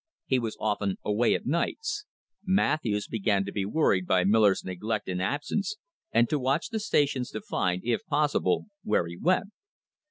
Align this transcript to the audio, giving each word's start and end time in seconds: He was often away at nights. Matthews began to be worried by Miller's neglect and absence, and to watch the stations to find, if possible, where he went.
He 0.25 0.39
was 0.39 0.57
often 0.59 0.97
away 1.05 1.35
at 1.35 1.45
nights. 1.45 2.05
Matthews 2.43 3.05
began 3.07 3.45
to 3.45 3.51
be 3.51 3.67
worried 3.67 4.07
by 4.07 4.23
Miller's 4.23 4.63
neglect 4.65 5.07
and 5.07 5.21
absence, 5.21 5.75
and 6.11 6.27
to 6.27 6.39
watch 6.39 6.69
the 6.69 6.79
stations 6.79 7.29
to 7.29 7.41
find, 7.41 7.83
if 7.85 8.03
possible, 8.07 8.65
where 8.83 9.05
he 9.05 9.15
went. 9.15 9.51